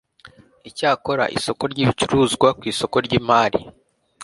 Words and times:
icyakora 0.69 1.23
isoko 1.37 1.63
ry 1.71 1.79
ibicuruzwa 1.83 2.47
ku 2.57 2.63
isoko 2.71 2.95
ry 3.05 3.13
imari 3.19 3.59